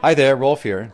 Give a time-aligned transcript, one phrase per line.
[0.00, 0.90] Hi there, Rolf here.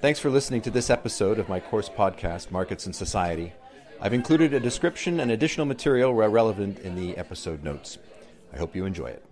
[0.00, 3.52] Thanks for listening to this episode of my course podcast, Markets and Society.
[4.00, 7.98] I've included a description and additional material where relevant in the episode notes.
[8.50, 9.22] I hope you enjoy it.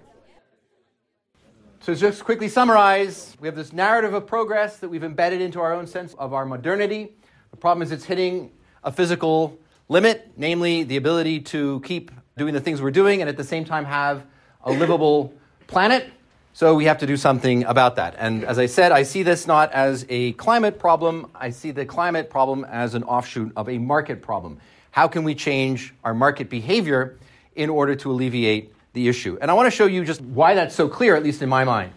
[1.81, 5.73] So, just quickly summarize, we have this narrative of progress that we've embedded into our
[5.73, 7.17] own sense of our modernity.
[7.51, 8.53] The problem is it's hitting
[8.83, 13.39] a physical limit, namely the ability to keep doing the things we're doing and at
[13.39, 14.27] the same time have
[14.64, 15.32] a livable
[15.67, 16.11] planet.
[16.53, 18.14] So we have to do something about that.
[18.18, 21.85] And as I said, I see this not as a climate problem, I see the
[21.85, 24.59] climate problem as an offshoot of a market problem.
[24.90, 27.18] How can we change our market behavior
[27.57, 29.37] in order to alleviate the issue?
[29.40, 31.65] And I want to show you just why that's so clear, at least in my
[31.65, 31.93] mind.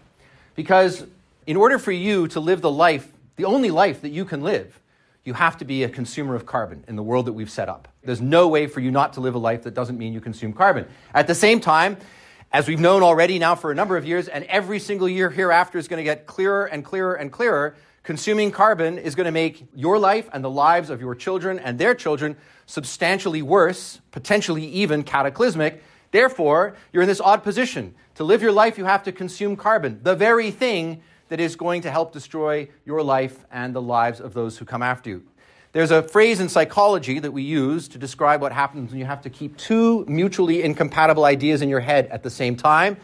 [0.56, 1.06] Because
[1.46, 4.80] in order for you to live the life, the only life that you can live,
[5.24, 7.88] you have to be a consumer of carbon in the world that we've set up.
[8.02, 10.54] There's no way for you not to live a life that doesn't mean you consume
[10.54, 10.88] carbon.
[11.14, 11.98] At the same time,
[12.52, 15.78] as we've known already now for a number of years, and every single year hereafter
[15.78, 19.68] is going to get clearer and clearer and clearer, consuming carbon is going to make
[19.76, 25.04] your life and the lives of your children and their children substantially worse, potentially even
[25.04, 25.84] cataclysmic.
[26.12, 27.96] Therefore, you're in this odd position.
[28.16, 31.82] To live your life, you have to consume carbon, the very thing that is going
[31.82, 35.24] to help destroy your life and the lives of those who come after you.
[35.78, 39.22] There's a phrase in psychology that we use to describe what happens when you have
[39.22, 42.98] to keep two mutually incompatible ideas in your head at the same time.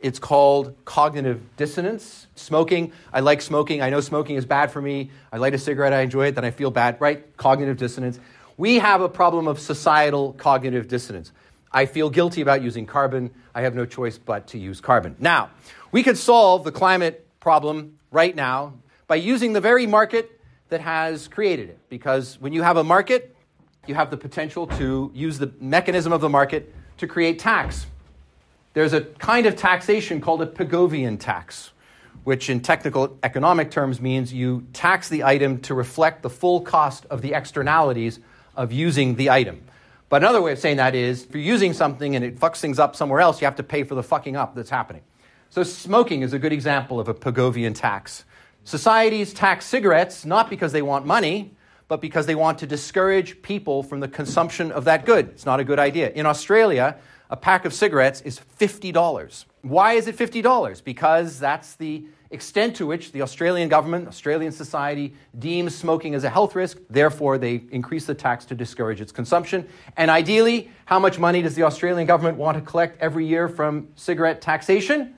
[0.00, 2.26] It's called cognitive dissonance.
[2.34, 3.80] Smoking, I like smoking.
[3.80, 5.12] I know smoking is bad for me.
[5.30, 7.36] I light a cigarette, I enjoy it, then I feel bad, right?
[7.36, 8.18] Cognitive dissonance.
[8.56, 11.30] We have a problem of societal cognitive dissonance.
[11.70, 13.30] I feel guilty about using carbon.
[13.54, 15.14] I have no choice but to use carbon.
[15.20, 15.50] Now,
[15.92, 18.72] we could solve the climate problem right now
[19.06, 20.35] by using the very market
[20.68, 21.78] that has created it.
[21.88, 23.34] Because when you have a market,
[23.86, 27.86] you have the potential to use the mechanism of the market to create tax.
[28.74, 31.70] There's a kind of taxation called a Pigovian tax,
[32.24, 37.06] which in technical economic terms means you tax the item to reflect the full cost
[37.06, 38.18] of the externalities
[38.54, 39.62] of using the item.
[40.08, 42.78] But another way of saying that is if you're using something and it fucks things
[42.78, 45.02] up somewhere else, you have to pay for the fucking up that's happening.
[45.50, 48.24] So smoking is a good example of a Pigovian tax.
[48.66, 51.54] Societies tax cigarettes not because they want money,
[51.86, 55.28] but because they want to discourage people from the consumption of that good.
[55.28, 56.10] It's not a good idea.
[56.10, 56.96] In Australia,
[57.30, 59.44] a pack of cigarettes is $50.
[59.62, 60.82] Why is it $50?
[60.82, 66.28] Because that's the extent to which the Australian government, Australian society deems smoking as a
[66.28, 66.78] health risk.
[66.90, 69.68] Therefore, they increase the tax to discourage its consumption.
[69.96, 73.86] And ideally, how much money does the Australian government want to collect every year from
[73.94, 75.14] cigarette taxation?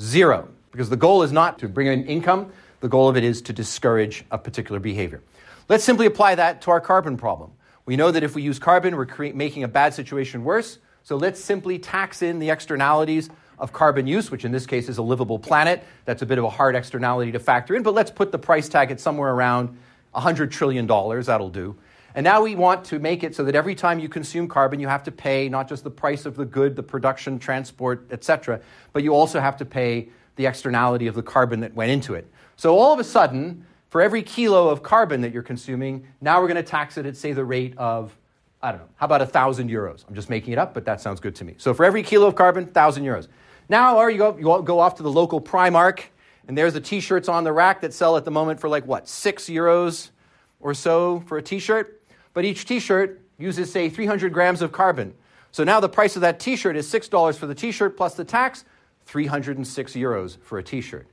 [0.00, 0.48] Zero.
[0.70, 2.50] Because the goal is not to bring in income,
[2.80, 5.22] the goal of it is to discourage a particular behavior.
[5.68, 7.52] Let's simply apply that to our carbon problem.
[7.84, 10.78] We know that if we use carbon, we're cre- making a bad situation worse.
[11.02, 14.98] So let's simply tax in the externalities of carbon use, which in this case is
[14.98, 15.84] a livable planet.
[16.04, 18.68] That's a bit of a hard externality to factor in, but let's put the price
[18.68, 19.76] tag at somewhere around
[20.14, 20.86] $100 trillion.
[20.86, 21.76] That'll do.
[22.14, 24.88] And now we want to make it so that every time you consume carbon, you
[24.88, 28.60] have to pay not just the price of the good, the production, transport, etc.,
[28.92, 32.30] but you also have to pay the externality of the carbon that went into it.
[32.58, 36.48] So all of a sudden, for every kilo of carbon that you're consuming, now we're
[36.48, 38.18] going to tax it at, say, the rate of,
[38.60, 40.04] I don't know, how about 1,000 euros?
[40.08, 41.54] I'm just making it up, but that sounds good to me.
[41.56, 43.28] So for every kilo of carbon, 1,000 euros.
[43.68, 46.00] Now, or you go, you go off to the local Primark,
[46.48, 48.84] and there's the t shirts on the rack that sell at the moment for like
[48.86, 50.10] what, six euros
[50.58, 52.02] or so for a t shirt?
[52.34, 55.14] But each t shirt uses, say, 300 grams of carbon.
[55.52, 58.14] So now the price of that t shirt is $6 for the t shirt plus
[58.14, 58.64] the tax,
[59.06, 61.06] 306 euros for a t shirt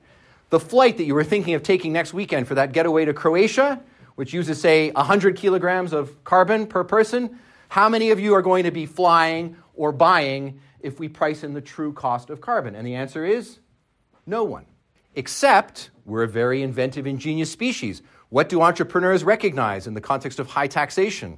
[0.50, 3.82] the flight that you were thinking of taking next weekend for that getaway to Croatia,
[4.16, 7.40] which uses, say, 100 kilograms of carbon per person,
[7.70, 11.54] how many of you are going to be flying or buying if we price in
[11.54, 12.76] the true cost of carbon?
[12.76, 13.60] And the answer is
[14.26, 14.66] no one.
[15.16, 18.02] Except we're a very inventive, ingenious species.
[18.30, 21.38] What do entrepreneurs recognize in the context of high taxation?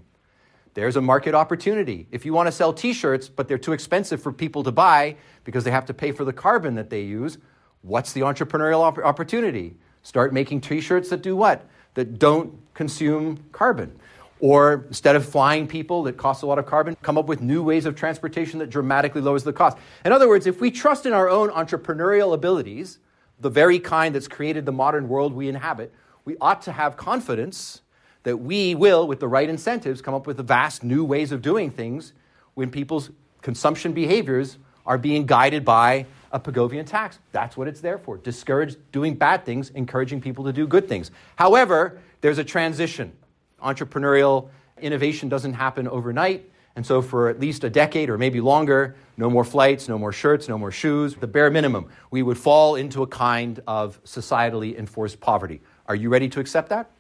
[0.74, 2.08] There's a market opportunity.
[2.12, 5.16] If you want to sell t shirts, but they're too expensive for people to buy
[5.44, 7.40] because they have to pay for the carbon that they use,
[7.82, 9.76] What's the entrepreneurial op- opportunity?
[10.04, 11.66] Start making t shirts that do what?
[11.94, 14.00] That don't consume carbon.
[14.40, 17.64] Or instead of flying people that cost a lot of carbon, come up with new
[17.64, 19.78] ways of transportation that dramatically lowers the cost.
[20.06, 23.00] In other words, if we trust in our own entrepreneurial abilities,
[23.40, 25.92] the very kind that's created the modern world we inhabit,
[26.24, 27.82] we ought to have confidence
[28.24, 31.72] that we will, with the right incentives, come up with vast new ways of doing
[31.72, 32.14] things
[32.54, 33.10] when people's
[33.42, 37.20] consumption behaviors are being guided by a Pigovian tax.
[37.32, 38.18] That's what it's there for.
[38.18, 41.12] Discourage doing bad things, encouraging people to do good things.
[41.36, 43.14] However, there's a transition.
[43.62, 48.96] Entrepreneurial innovation doesn't happen overnight, And so, for at least a decade or maybe longer,
[49.18, 52.76] no more flights, no more shirts, no more shoes, the bare minimum, we would fall
[52.76, 55.60] into a kind of societally enforced poverty.
[55.88, 56.92] Are you ready to accept that?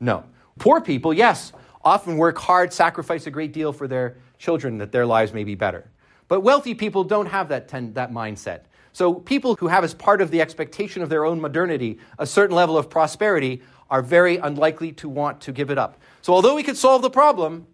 [0.00, 0.24] No.
[0.58, 5.06] Poor people, yes, often work hard, sacrifice a great deal for their children that their
[5.06, 5.88] lives may be better.
[6.28, 8.62] But wealthy people don't have that, ten, that mindset.
[8.92, 12.56] So, people who have as part of the expectation of their own modernity a certain
[12.56, 16.00] level of prosperity are very unlikely to want to give it up.
[16.22, 17.66] So, although we could solve the problem,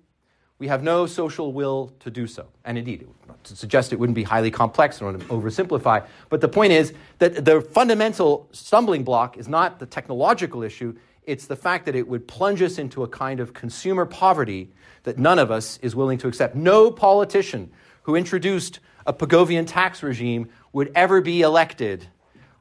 [0.59, 2.47] we have no social will to do so.
[2.65, 3.07] And indeed,
[3.45, 6.73] to suggest it wouldn't be highly complex, I don't want to oversimplify, but the point
[6.73, 11.95] is that the fundamental stumbling block is not the technological issue, it's the fact that
[11.95, 14.71] it would plunge us into a kind of consumer poverty
[15.05, 16.55] that none of us is willing to accept.
[16.55, 17.73] No politician
[18.03, 22.07] who introduced a Pigovian tax regime would ever be elected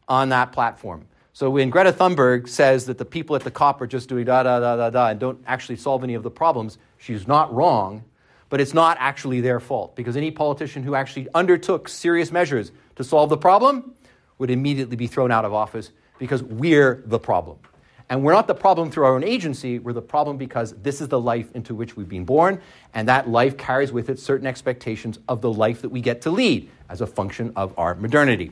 [0.08, 1.08] on that platform.
[1.34, 4.44] So when Greta Thunberg says that the people at the COP are just doing da
[4.44, 8.04] da da da da and don't actually solve any of the problems, She's not wrong,
[8.50, 13.04] but it's not actually their fault because any politician who actually undertook serious measures to
[13.04, 13.96] solve the problem
[14.38, 17.58] would immediately be thrown out of office because we're the problem.
[18.12, 21.08] And we're not the problem through our own agency, we're the problem because this is
[21.08, 22.60] the life into which we've been born,
[22.94, 26.30] and that life carries with it certain expectations of the life that we get to
[26.30, 28.52] lead as a function of our modernity.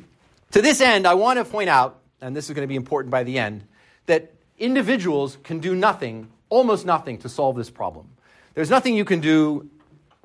[0.52, 3.12] To this end, I want to point out, and this is going to be important
[3.12, 3.66] by the end,
[4.06, 8.08] that individuals can do nothing, almost nothing, to solve this problem.
[8.54, 9.70] There's nothing you can do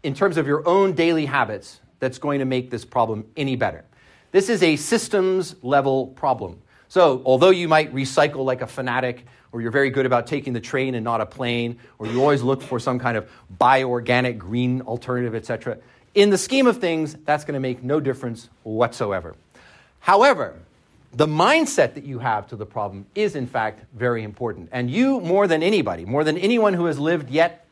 [0.04, 3.84] in terms of your own daily habits that's going to make this problem any better.
[4.30, 6.60] This is a systems level problem.
[6.94, 10.60] So, although you might recycle like a fanatic, or you're very good about taking the
[10.60, 13.28] train and not a plane, or you always look for some kind of
[13.60, 15.78] bioorganic green alternative, etc.,
[16.14, 19.34] in the scheme of things, that's going to make no difference whatsoever.
[19.98, 20.54] However,
[21.12, 24.68] the mindset that you have to the problem is, in fact, very important.
[24.70, 27.63] And you, more than anybody, more than anyone who has lived yet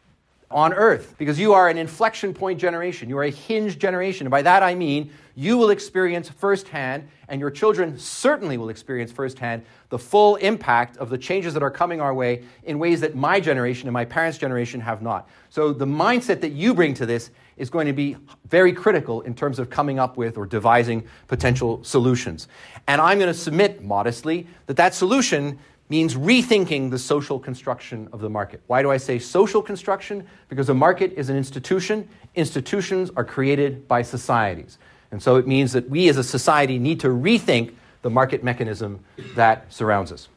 [0.52, 3.08] on earth because you are an inflection point generation.
[3.08, 4.26] You are a hinge generation.
[4.26, 9.10] And by that I mean you will experience firsthand, and your children certainly will experience
[9.10, 13.14] firsthand, the full impact of the changes that are coming our way in ways that
[13.14, 15.28] my generation and my parents' generation have not.
[15.48, 18.16] So the mindset that you bring to this is going to be
[18.48, 22.48] very critical in terms of coming up with or devising potential solutions.
[22.88, 25.58] And I'm going to submit modestly that that solution
[25.92, 28.62] means rethinking the social construction of the market.
[28.66, 30.26] Why do I say social construction?
[30.48, 32.08] Because a market is an institution.
[32.34, 34.78] Institutions are created by societies.
[35.10, 39.04] And so it means that we as a society need to rethink the market mechanism
[39.34, 40.30] that surrounds us.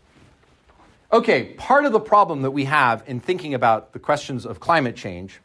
[1.14, 4.98] Okay, part of the problem that we have in thinking about the questions of climate
[4.98, 5.40] change,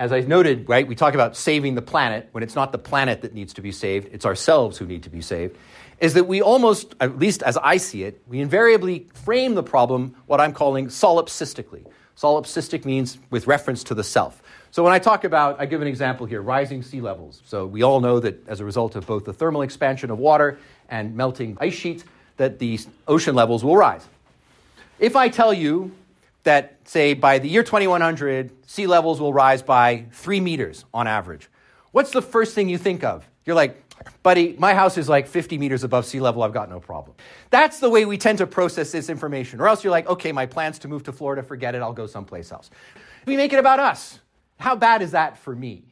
[0.00, 3.22] as I noted, right, we talk about saving the planet when it's not the planet
[3.22, 5.56] that needs to be saved, it's ourselves who need to be saved
[6.00, 10.14] is that we almost, at least as I see it, we invariably frame the problem
[10.26, 11.86] what I'm calling solipsistically.
[12.16, 14.42] Solipsistic means with reference to the self.
[14.70, 17.42] So when I talk about, I give an example here, rising sea levels.
[17.46, 20.58] So we all know that as a result of both the thermal expansion of water
[20.88, 22.04] and melting ice sheets,
[22.36, 24.06] that the ocean levels will rise.
[24.98, 25.92] If I tell you
[26.44, 31.48] that, say, by the year 2100, sea levels will rise by three meters on average,
[31.92, 33.28] what's the first thing you think of?
[33.44, 33.87] You're like,
[34.22, 36.42] buddy, my house is like 50 meters above sea level.
[36.42, 37.16] I've got no problem.
[37.50, 39.60] That's the way we tend to process this information.
[39.60, 42.06] Or else you're like, okay, my plans to move to Florida, forget it, I'll go
[42.06, 42.70] someplace else.
[43.26, 44.18] We make it about us.
[44.58, 45.84] How bad is that for me?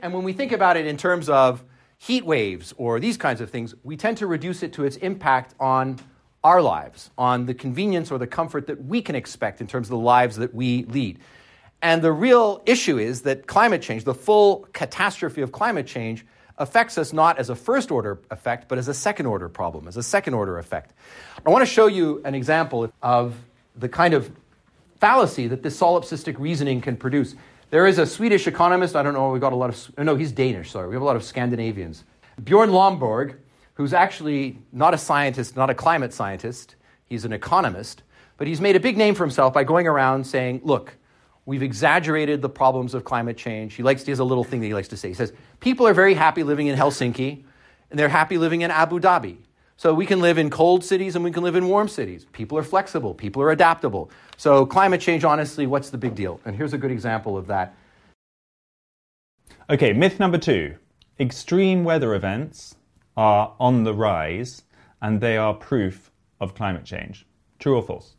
[0.00, 1.64] And when we think about it in terms of
[1.98, 5.54] heat waves or these kinds of things, we tend to reduce it to its impact
[5.60, 5.98] on
[6.42, 9.90] our lives, on the convenience or the comfort that we can expect in terms of
[9.90, 11.18] the lives that we lead.
[11.82, 16.26] And the real issue is that climate change, the full catastrophe of climate change,
[16.60, 19.96] affects us not as a first order effect, but as a second order problem, as
[19.96, 20.92] a second order effect.
[21.44, 23.34] I want to show you an example of
[23.76, 24.30] the kind of
[25.00, 27.34] fallacy that this solipsistic reasoning can produce.
[27.70, 30.32] There is a Swedish economist, I don't know, we've got a lot of, no, he's
[30.32, 32.04] Danish, sorry, we have a lot of Scandinavians.
[32.44, 33.36] Bjorn Lomborg,
[33.74, 36.76] who's actually not a scientist, not a climate scientist,
[37.06, 38.02] he's an economist,
[38.36, 40.94] but he's made a big name for himself by going around saying, look,
[41.50, 43.74] We've exaggerated the problems of climate change.
[43.74, 45.08] He likes he has a little thing that he likes to say.
[45.08, 47.42] He says, People are very happy living in Helsinki,
[47.90, 49.36] and they're happy living in Abu Dhabi.
[49.76, 52.24] So we can live in cold cities and we can live in warm cities.
[52.30, 54.12] People are flexible, people are adaptable.
[54.36, 56.40] So climate change, honestly, what's the big deal?
[56.44, 57.74] And here's a good example of that.
[59.68, 60.76] Okay, myth number two
[61.18, 62.76] extreme weather events
[63.16, 64.62] are on the rise
[65.02, 67.26] and they are proof of climate change.
[67.58, 68.14] True or false?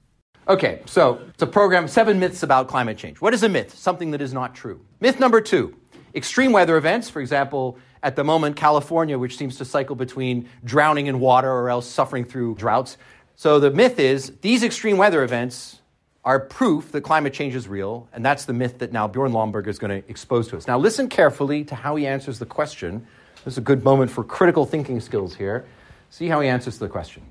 [0.51, 3.21] Okay, so it's a program, seven myths about climate change.
[3.21, 3.73] What is a myth?
[3.73, 4.81] Something that is not true.
[4.99, 5.73] Myth number two
[6.13, 11.07] extreme weather events, for example, at the moment, California, which seems to cycle between drowning
[11.07, 12.97] in water or else suffering through droughts.
[13.37, 15.79] So the myth is these extreme weather events
[16.25, 19.67] are proof that climate change is real, and that's the myth that now Bjorn Lomborg
[19.67, 20.67] is going to expose to us.
[20.67, 23.07] Now, listen carefully to how he answers the question.
[23.45, 25.65] This is a good moment for critical thinking skills here.
[26.09, 27.23] See how he answers the question.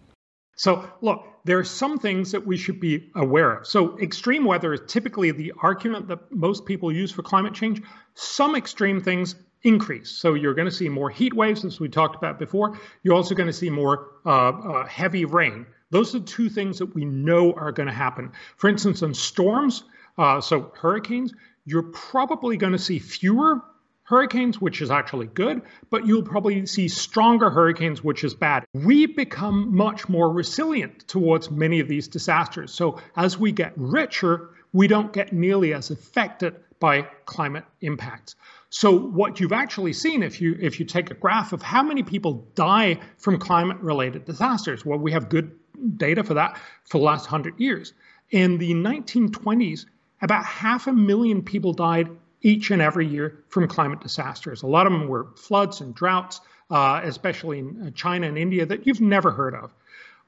[0.57, 3.66] So, look, there are some things that we should be aware of.
[3.66, 7.82] So, extreme weather is typically the argument that most people use for climate change.
[8.14, 10.11] Some extreme things increase.
[10.11, 12.78] So, you're going to see more heat waves, as we talked about before.
[13.02, 15.66] You're also going to see more uh, uh, heavy rain.
[15.90, 18.32] Those are two things that we know are going to happen.
[18.56, 19.82] For instance, in storms,
[20.18, 21.32] uh, so hurricanes,
[21.64, 23.62] you're probably going to see fewer
[24.11, 28.64] hurricanes, which is actually good, but you'll probably see stronger hurricanes, which is bad.
[28.75, 32.75] We become much more resilient towards many of these disasters.
[32.75, 38.35] So as we get richer, we don't get nearly as affected by climate impacts.
[38.71, 42.02] So what you've actually seen if you if you take a graph of how many
[42.02, 45.52] people die from climate related disasters, well we have good
[45.97, 47.93] data for that for the last 100 years.
[48.31, 49.87] In the 1920s,
[50.21, 52.09] about half a million people died
[52.42, 54.62] each and every year from climate disasters.
[54.62, 58.66] A lot of them were floods and droughts, uh, especially in uh, China and India,
[58.66, 59.73] that you've never heard of.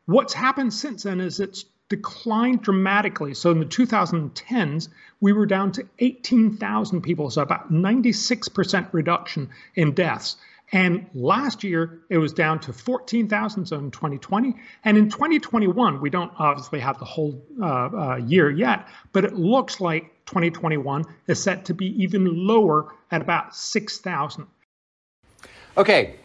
[0.06, 3.34] What's happened since then is it's declined dramatically.
[3.34, 4.88] So in the 2010s,
[5.20, 10.36] we were down to 18,000 people, so about 96% reduction in deaths.
[10.72, 14.54] And last year, it was down to 14,000, so in 2020.
[14.82, 19.34] And in 2021, we don't obviously have the whole uh, uh, year yet, but it
[19.34, 24.46] looks like 2021 is set to be even lower at about 6,000.
[25.76, 26.16] Okay,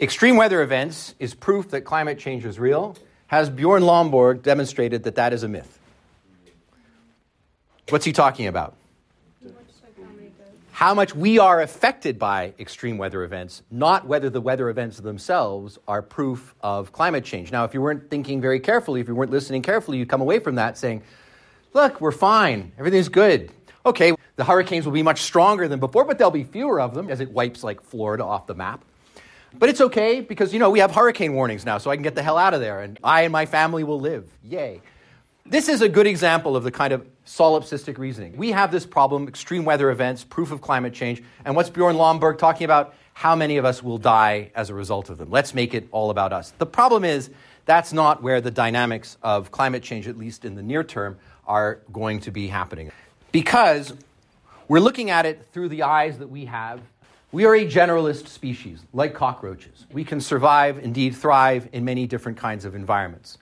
[0.00, 2.96] extreme weather events is proof that climate change is real.
[3.26, 5.78] Has Bjorn Lomborg demonstrated that that is a myth?
[7.88, 8.74] What's he talking about?
[10.80, 15.78] How much we are affected by extreme weather events, not whether the weather events themselves
[15.86, 17.52] are proof of climate change.
[17.52, 20.38] Now, if you weren't thinking very carefully, if you weren't listening carefully, you'd come away
[20.38, 21.02] from that saying,
[21.72, 23.50] look, we're fine, everything's good.
[23.84, 27.08] Okay, the hurricanes will be much stronger than before, but there'll be fewer of them
[27.08, 28.84] as it wipes like Florida off the map.
[29.54, 32.14] But it's okay because, you know, we have hurricane warnings now, so I can get
[32.14, 34.28] the hell out of there and I and my family will live.
[34.44, 34.80] Yay.
[35.46, 38.36] This is a good example of the kind of solipsistic reasoning.
[38.36, 42.38] We have this problem extreme weather events, proof of climate change, and what's Bjorn Lomborg
[42.38, 42.94] talking about?
[43.14, 45.30] How many of us will die as a result of them?
[45.30, 46.52] Let's make it all about us.
[46.58, 47.30] The problem is
[47.64, 51.18] that's not where the dynamics of climate change, at least in the near term,
[51.50, 52.92] are going to be happening.
[53.32, 53.92] Because
[54.68, 56.80] we're looking at it through the eyes that we have.
[57.32, 59.84] We are a generalist species, like cockroaches.
[59.92, 63.38] We can survive, indeed thrive, in many different kinds of environments.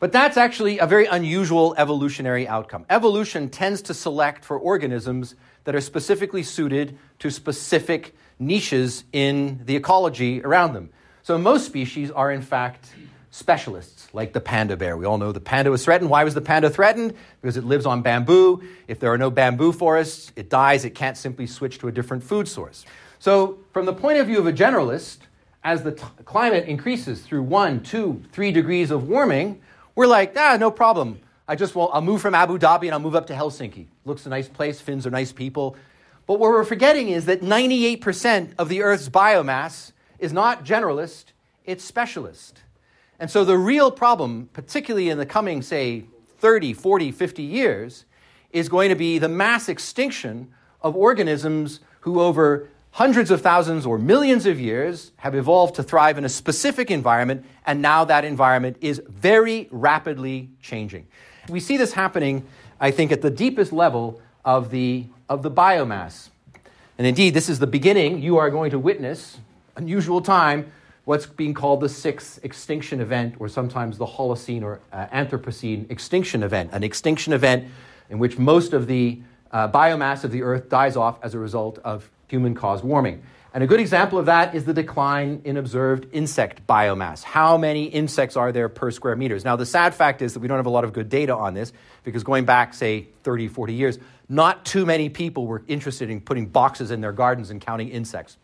[0.00, 2.86] But that's actually a very unusual evolutionary outcome.
[2.90, 9.76] Evolution tends to select for organisms that are specifically suited to specific niches in the
[9.76, 10.90] ecology around them.
[11.22, 12.92] So most species are, in fact,
[13.34, 14.96] specialists, like the panda bear.
[14.96, 16.08] We all know the panda was threatened.
[16.08, 17.14] Why was the panda threatened?
[17.42, 18.62] Because it lives on bamboo.
[18.86, 20.84] If there are no bamboo forests, it dies.
[20.84, 22.84] It can't simply switch to a different food source.
[23.18, 25.18] So, from the point of view of a generalist,
[25.64, 29.60] as the t- climate increases through one, two, three degrees of warming,
[29.96, 31.18] we're like, ah, no problem.
[31.48, 33.86] I just will, I'll move from Abu Dhabi and I'll move up to Helsinki.
[34.04, 35.74] Looks a nice place, Finns are nice people.
[36.28, 41.32] But what we're forgetting is that 98% of the Earth's biomass is not generalist,
[41.64, 42.60] it's specialist.
[43.20, 46.04] And so the real problem, particularly in the coming, say,
[46.38, 48.04] 30, 40, 50 years,
[48.52, 50.52] is going to be the mass extinction
[50.82, 56.18] of organisms who, over hundreds of thousands or millions of years, have evolved to thrive
[56.18, 61.06] in a specific environment, and now that environment is very rapidly changing.
[61.48, 62.46] We see this happening,
[62.80, 66.28] I think, at the deepest level of the, of the biomass.
[66.96, 68.22] And indeed, this is the beginning.
[68.22, 69.38] You are going to witness,
[69.76, 70.70] unusual time,
[71.04, 76.42] what's being called the sixth extinction event, or sometimes the Holocene or uh, Anthropocene extinction
[76.42, 77.66] event, an extinction event
[78.10, 79.20] in which most of the
[79.52, 83.22] uh, biomass of the Earth dies off as a result of human caused warming.
[83.52, 87.22] And a good example of that is the decline in observed insect biomass.
[87.22, 89.44] How many insects are there per square meters?
[89.44, 91.54] Now, the sad fact is that we don't have a lot of good data on
[91.54, 96.20] this because going back, say, 30, 40 years, not too many people were interested in
[96.20, 98.38] putting boxes in their gardens and counting insects.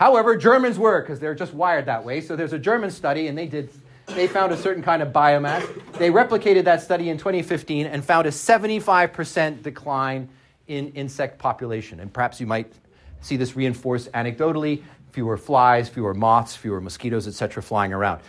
[0.00, 2.22] However, Germans were because they're just wired that way.
[2.22, 3.68] So there's a German study, and they did.
[4.06, 5.62] They found a certain kind of biomass.
[5.98, 10.30] They replicated that study in 2015 and found a 75% decline
[10.68, 12.00] in insect population.
[12.00, 12.72] And perhaps you might
[13.20, 18.22] see this reinforced anecdotally: fewer flies, fewer moths, fewer mosquitoes, etc., flying around.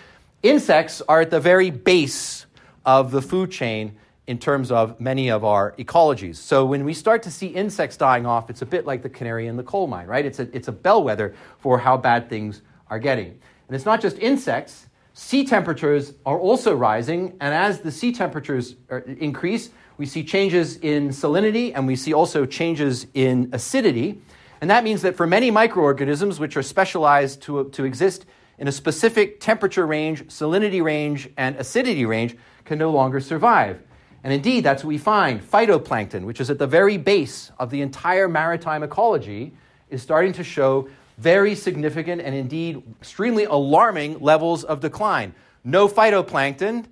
[0.43, 2.47] Insects are at the very base
[2.85, 3.95] of the food chain
[4.31, 6.37] in terms of many of our ecologies.
[6.37, 9.47] So when we start to see insects dying off, it's a bit like the canary
[9.47, 10.25] in the coal mine, right?
[10.25, 13.27] It's a, it's a bellwether for how bad things are getting.
[13.67, 18.77] And it's not just insects, sea temperatures are also rising, and as the sea temperatures
[19.05, 24.21] increase, we see changes in salinity and we see also changes in acidity.
[24.61, 28.25] And that means that for many microorganisms, which are specialized to, to exist
[28.57, 33.81] in a specific temperature range, salinity range, and acidity range, can no longer survive.
[34.23, 35.41] And indeed, that's what we find.
[35.41, 39.53] Phytoplankton, which is at the very base of the entire maritime ecology,
[39.89, 40.87] is starting to show
[41.17, 45.33] very significant and indeed extremely alarming levels of decline.
[45.63, 46.85] No phytoplankton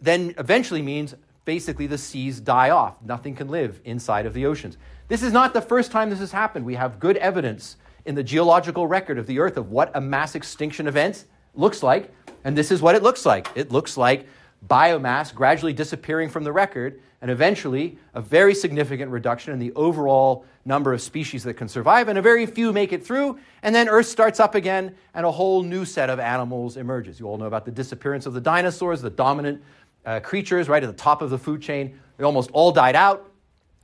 [0.00, 1.14] then eventually means
[1.44, 3.00] basically the seas die off.
[3.02, 4.76] Nothing can live inside of the oceans.
[5.08, 6.64] This is not the first time this has happened.
[6.64, 10.34] We have good evidence in the geological record of the Earth of what a mass
[10.34, 12.12] extinction event looks like,
[12.44, 13.48] and this is what it looks like.
[13.54, 14.26] It looks like
[14.68, 20.44] biomass gradually disappearing from the record, and eventually a very significant reduction in the overall
[20.64, 23.88] number of species that can survive, and a very few make it through, and then
[23.88, 27.18] Earth starts up again, and a whole new set of animals emerges.
[27.18, 29.62] You all know about the disappearance of the dinosaurs, the dominant
[30.04, 31.98] uh, creatures right at the top of the food chain.
[32.16, 33.30] They almost all died out,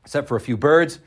[0.04, 0.98] except for a few birds.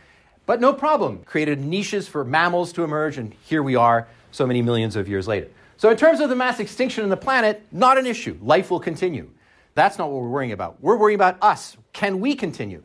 [0.46, 4.62] But no problem, created niches for mammals to emerge, and here we are so many
[4.62, 5.48] millions of years later.
[5.78, 8.38] So, in terms of the mass extinction on the planet, not an issue.
[8.42, 9.30] Life will continue.
[9.76, 10.82] That's not what we're worrying about.
[10.82, 11.78] We're worrying about us.
[11.94, 12.82] Can we continue?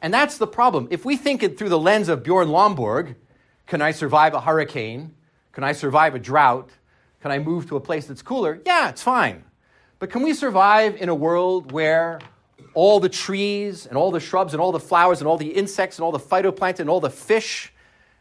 [0.00, 0.88] And that's the problem.
[0.90, 3.16] If we think it through the lens of Bjorn Lomborg,
[3.66, 5.14] can I survive a hurricane?
[5.52, 6.68] Can I survive a drought?
[7.22, 8.60] Can I move to a place that's cooler?
[8.66, 9.44] Yeah, it's fine.
[9.98, 12.20] But can we survive in a world where
[12.74, 15.96] all the trees and all the shrubs and all the flowers and all the insects
[15.96, 17.72] and all the phytoplankton and all the fish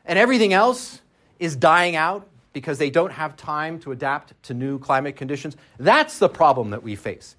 [0.06, 1.02] and everything else
[1.40, 5.58] is dying out because they don't have time to adapt to new climate conditions?
[5.78, 7.36] That's the problem that we face.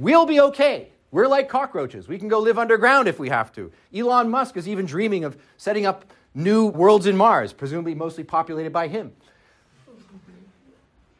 [0.00, 0.88] We'll be okay.
[1.10, 2.08] We're like cockroaches.
[2.08, 3.70] We can go live underground if we have to.
[3.94, 8.72] Elon Musk is even dreaming of setting up new worlds in Mars, presumably mostly populated
[8.72, 9.12] by him.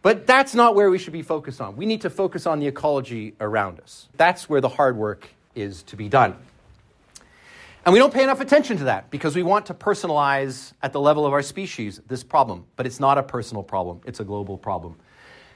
[0.01, 1.77] But that's not where we should be focused on.
[1.77, 4.09] We need to focus on the ecology around us.
[4.17, 6.37] That's where the hard work is to be done.
[7.85, 11.01] And we don't pay enough attention to that because we want to personalize at the
[11.01, 12.65] level of our species this problem.
[12.77, 14.97] But it's not a personal problem, it's a global problem.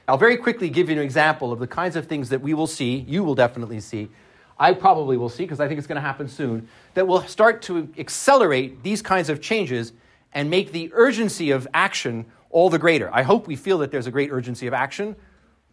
[0.07, 2.67] I'll very quickly give you an example of the kinds of things that we will
[2.67, 4.09] see, you will definitely see,
[4.59, 7.63] I probably will see, because I think it's going to happen soon, that will start
[7.63, 9.93] to accelerate these kinds of changes
[10.31, 13.09] and make the urgency of action all the greater.
[13.13, 15.15] I hope we feel that there's a great urgency of action.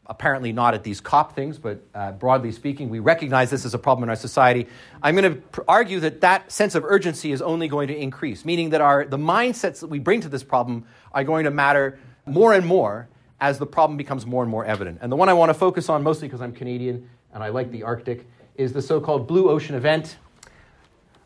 [0.07, 3.79] Apparently, not at these COP things, but uh, broadly speaking, we recognize this as a
[3.79, 4.67] problem in our society.
[5.01, 8.45] I'm going to pr- argue that that sense of urgency is only going to increase,
[8.45, 12.01] meaning that our, the mindsets that we bring to this problem are going to matter
[12.27, 13.09] more and more
[13.43, 15.01] as the problem becomes more and more evident.
[15.03, 17.71] And the one I want to focus on, mostly because I'm Canadian and I like
[17.71, 18.25] the Arctic,
[18.55, 20.17] is the so called blue ocean event.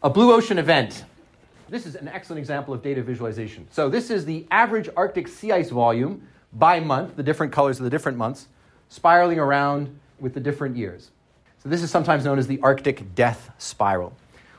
[0.02, 1.04] A blue ocean event
[1.68, 3.66] this is an excellent example of data visualization.
[3.70, 7.84] So this is the average Arctic sea ice volume by month, the different colors of
[7.84, 8.46] the different months,
[8.88, 11.10] spiraling around with the different years.
[11.58, 14.16] So this is sometimes known as the Arctic death spiral.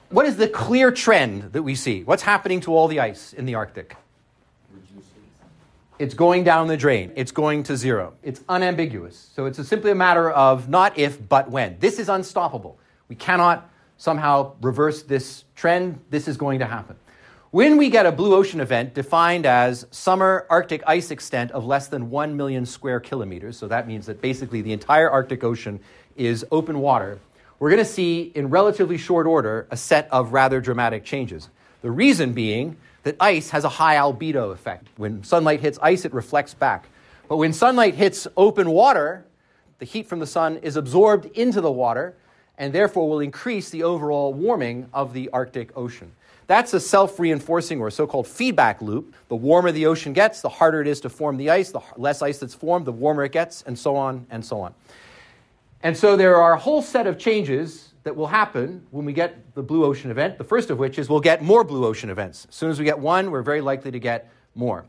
[0.09, 2.03] What is the clear trend that we see?
[2.03, 3.95] What's happening to all the ice in the Arctic?
[5.99, 7.11] It's going down the drain.
[7.15, 8.13] It's going to zero.
[8.21, 9.31] It's unambiguous.
[9.33, 11.77] So it's a simply a matter of not if, but when.
[11.79, 12.77] This is unstoppable.
[13.07, 16.95] We cannot somehow reverse this trend, this is going to happen.
[17.49, 21.87] When we get a blue ocean event defined as summer Arctic ice extent of less
[21.87, 25.79] than 1 million square kilometers, so that means that basically the entire Arctic Ocean
[26.15, 27.19] is open water,
[27.57, 31.49] we're going to see in relatively short order a set of rather dramatic changes.
[31.81, 32.77] The reason being
[33.07, 34.85] that ice has a high albedo effect.
[34.97, 36.87] When sunlight hits ice, it reflects back.
[37.29, 39.25] But when sunlight hits open water,
[39.79, 42.15] the heat from the sun is absorbed into the water
[42.57, 46.11] and therefore will increase the overall warming of the Arctic Ocean.
[46.47, 49.15] That's a self reinforcing or so called feedback loop.
[49.29, 51.71] The warmer the ocean gets, the harder it is to form the ice.
[51.71, 54.73] The less ice that's formed, the warmer it gets, and so on and so on.
[55.81, 59.53] And so there are a whole set of changes that will happen when we get
[59.53, 60.37] the blue ocean event.
[60.37, 62.47] The first of which is we'll get more blue ocean events.
[62.47, 64.85] As soon as we get one, we're very likely to get more.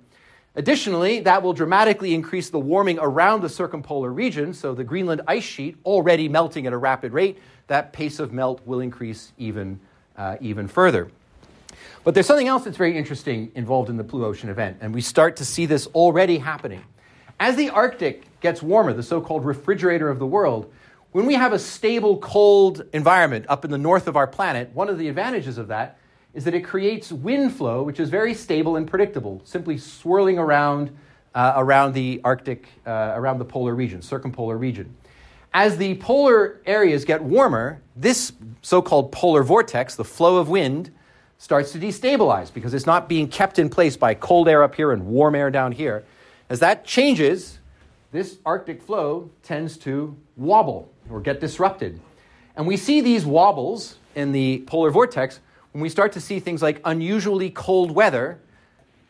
[0.55, 4.55] Additionally, that will dramatically increase the warming around the circumpolar region.
[4.55, 8.65] So the Greenland ice sheet, already melting at a rapid rate, that pace of melt
[8.65, 9.81] will increase even,
[10.17, 11.11] uh, even further.
[12.05, 15.01] But there's something else that's very interesting involved in the Blue Ocean event, and we
[15.01, 16.85] start to see this already happening.
[17.41, 20.73] As the Arctic gets warmer, the so called refrigerator of the world,
[21.13, 24.89] when we have a stable, cold environment up in the north of our planet, one
[24.89, 25.99] of the advantages of that
[26.35, 30.95] is that it creates wind flow, which is very stable and predictable, simply swirling around,
[31.35, 34.95] uh, around the Arctic, uh, around the polar region, circumpolar region.
[35.55, 40.91] As the polar areas get warmer, this so called polar vortex, the flow of wind,
[41.39, 44.93] starts to destabilize because it's not being kept in place by cold air up here
[44.93, 46.05] and warm air down here.
[46.51, 47.59] As that changes,
[48.13, 52.01] this Arctic flow tends to wobble or get disrupted.
[52.57, 55.41] And we see these wobbles in the polar vortex
[55.73, 58.39] when we start to see things like unusually cold weather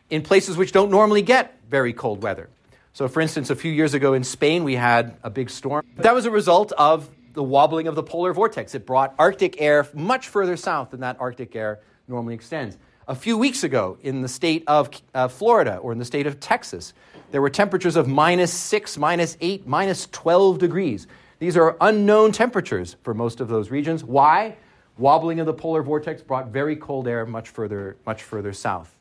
[0.09, 2.49] in places which don't normally get very cold weather.
[2.93, 5.85] So, for instance, a few years ago in Spain, we had a big storm.
[5.97, 8.75] That was a result of the wobbling of the polar vortex.
[8.75, 12.77] It brought Arctic air much further south than that Arctic air normally extends.
[13.07, 16.39] A few weeks ago, in the state of uh, Florida or in the state of
[16.39, 16.93] Texas,
[17.31, 21.07] there were temperatures of minus 6, minus 8, minus 12 degrees.
[21.39, 24.03] These are unknown temperatures for most of those regions.
[24.03, 24.57] Why?
[24.97, 28.93] Wobbling of the polar vortex brought very cold air much further, much further south.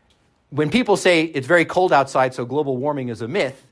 [0.50, 3.66] When people say it's very cold outside, so global warming is a myth,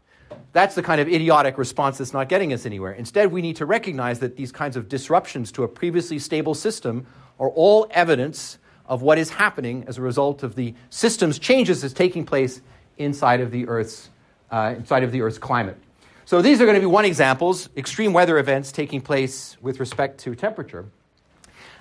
[0.52, 2.92] that's the kind of idiotic response that's not getting us anywhere.
[2.92, 7.06] Instead, we need to recognize that these kinds of disruptions to a previously stable system
[7.38, 11.94] are all evidence of what is happening as a result of the system's changes that's
[11.94, 12.60] taking place
[12.98, 14.10] inside of the Earth's,
[14.50, 15.78] uh, inside of the Earth's climate.
[16.26, 20.18] So these are going to be one examples, extreme weather events taking place with respect
[20.22, 20.86] to temperature.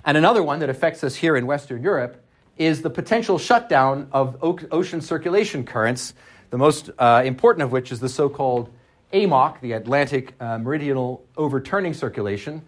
[0.06, 2.24] And another one that affects us here in Western Europe
[2.56, 6.14] is the potential shutdown of ocean circulation currents,
[6.52, 8.72] the most uh, important of which is the so called
[9.14, 12.62] AMOC, the Atlantic uh, Meridional Overturning Circulation.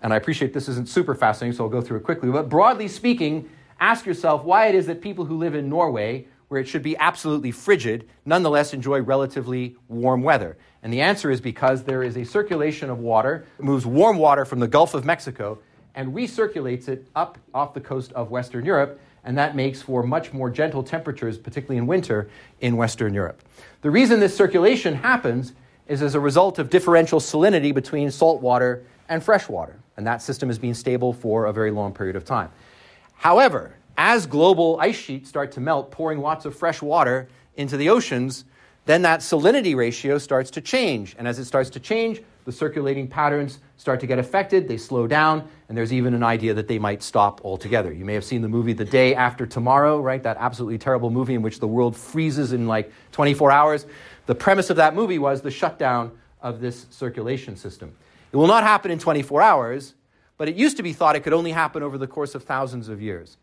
[0.00, 2.30] And I appreciate this isn't super fascinating, so I'll go through it quickly.
[2.30, 6.60] But broadly speaking, ask yourself why it is that people who live in Norway, where
[6.60, 10.56] it should be absolutely frigid, nonetheless enjoy relatively warm weather.
[10.82, 14.44] And the answer is because there is a circulation of water, it moves warm water
[14.44, 15.58] from the Gulf of Mexico
[15.94, 20.32] and recirculates it up off the coast of Western Europe, and that makes for much
[20.32, 22.30] more gentle temperatures, particularly in winter,
[22.60, 23.42] in Western Europe.
[23.82, 25.52] The reason this circulation happens
[25.86, 30.22] is as a result of differential salinity between salt water and fresh water, and that
[30.22, 32.50] system has been stable for a very long period of time.
[33.14, 37.90] However, as global ice sheets start to melt, pouring lots of fresh water into the
[37.90, 38.44] oceans,
[38.86, 41.16] then that salinity ratio starts to change.
[41.18, 45.06] And as it starts to change, the circulating patterns start to get affected, they slow
[45.06, 47.92] down, and there's even an idea that they might stop altogether.
[47.92, 50.22] You may have seen the movie The Day After Tomorrow, right?
[50.22, 53.84] That absolutely terrible movie in which the world freezes in like 24 hours.
[54.26, 57.94] The premise of that movie was the shutdown of this circulation system.
[58.32, 59.94] It will not happen in 24 hours,
[60.38, 62.88] but it used to be thought it could only happen over the course of thousands
[62.88, 63.36] of years.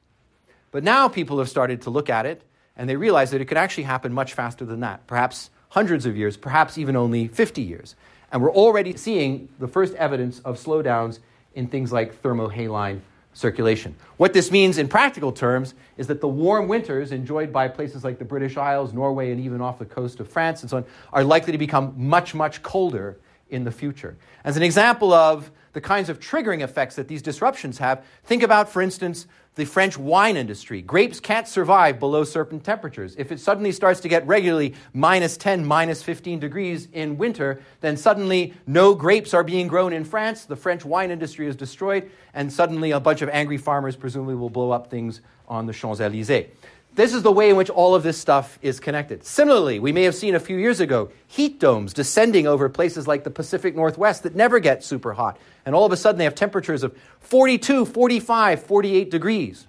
[0.76, 2.42] But now people have started to look at it
[2.76, 6.18] and they realize that it could actually happen much faster than that, perhaps hundreds of
[6.18, 7.96] years, perhaps even only 50 years.
[8.30, 11.20] And we're already seeing the first evidence of slowdowns
[11.54, 13.00] in things like thermohaline
[13.32, 13.96] circulation.
[14.18, 18.20] What this means in practical terms is that the warm winters enjoyed by places like
[18.20, 21.24] the British Isles, Norway, and even off the coast of France and so on are
[21.24, 23.18] likely to become much, much colder
[23.50, 24.18] in the future.
[24.44, 28.70] As an example of the kinds of triggering effects that these disruptions have, think about,
[28.70, 30.82] for instance, the French wine industry.
[30.82, 33.16] Grapes can't survive below certain temperatures.
[33.18, 37.96] If it suddenly starts to get regularly minus 10, minus 15 degrees in winter, then
[37.96, 40.46] suddenly no grapes are being grown in France.
[40.46, 44.50] The French wine industry is destroyed, and suddenly a bunch of angry farmers presumably will
[44.50, 46.48] blow up things on the Champs Elysees.
[46.96, 49.26] This is the way in which all of this stuff is connected.
[49.26, 53.26] Similarly, we may have seen a few years ago heat domes descending over places like
[53.26, 55.38] the Pacific Northwest that never get super hot.
[55.66, 59.68] And all of a sudden they have temperatures of 42, 45, 48 degrees.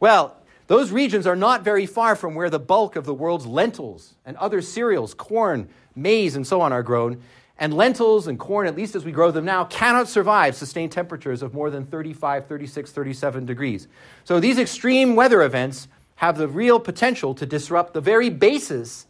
[0.00, 0.34] Well,
[0.66, 4.34] those regions are not very far from where the bulk of the world's lentils and
[4.38, 7.20] other cereals, corn, maize, and so on are grown.
[7.58, 11.42] And lentils and corn, at least as we grow them now, cannot survive sustained temperatures
[11.42, 13.88] of more than 35, 36, 37 degrees.
[14.24, 15.86] So these extreme weather events
[16.22, 19.06] have the real potential to disrupt the very basis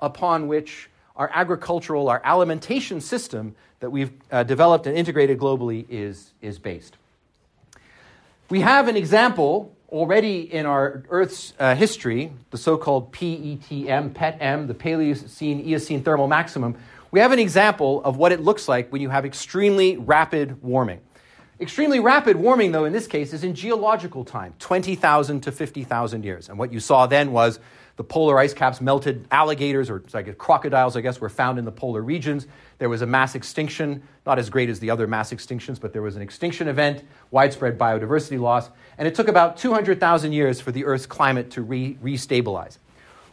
[0.00, 6.32] upon which our agricultural, our alimentation system that we've uh, developed and integrated globally is,
[6.42, 6.96] is based.
[8.50, 14.66] We have an example already in our Earth's uh, history, the so called PETM, PETM,
[14.66, 16.76] the Paleocene Eocene thermal maximum.
[17.12, 20.98] We have an example of what it looks like when you have extremely rapid warming.
[21.58, 26.50] Extremely rapid warming, though, in this case, is in geological time 20,000 to 50,000 years.
[26.50, 27.58] And what you saw then was
[27.96, 31.72] the polar ice caps melted, alligators, or like crocodiles, I guess, were found in the
[31.72, 32.46] polar regions.
[32.76, 36.02] There was a mass extinction, not as great as the other mass extinctions, but there
[36.02, 40.84] was an extinction event, widespread biodiversity loss, and it took about 200,000 years for the
[40.84, 42.76] Earth's climate to re- restabilize.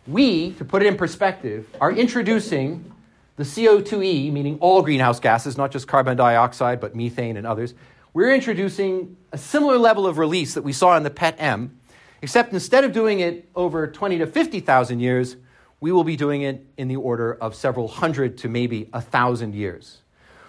[0.07, 2.89] We, to put it in perspective, are introducing
[3.35, 7.73] the CO2e, meaning all greenhouse gases, not just carbon dioxide, but methane and others,
[8.13, 11.79] we're introducing a similar level of release that we saw in the PET M,
[12.21, 15.35] except instead of doing it over 20 to 50,000 years,
[15.79, 19.55] we will be doing it in the order of several hundred to maybe a thousand
[19.55, 20.01] years.